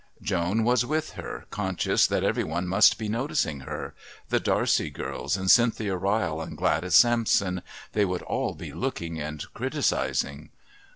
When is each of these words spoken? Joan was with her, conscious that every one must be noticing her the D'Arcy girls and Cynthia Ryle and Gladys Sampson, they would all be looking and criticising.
Joan 0.19 0.63
was 0.63 0.83
with 0.83 1.11
her, 1.11 1.45
conscious 1.51 2.07
that 2.07 2.23
every 2.23 2.43
one 2.43 2.67
must 2.67 2.97
be 2.97 3.07
noticing 3.07 3.59
her 3.59 3.93
the 4.29 4.39
D'Arcy 4.39 4.89
girls 4.89 5.37
and 5.37 5.51
Cynthia 5.51 5.95
Ryle 5.95 6.41
and 6.41 6.57
Gladys 6.57 6.95
Sampson, 6.95 7.61
they 7.91 8.03
would 8.05 8.23
all 8.23 8.55
be 8.55 8.73
looking 8.73 9.19
and 9.19 9.45
criticising. 9.53 10.49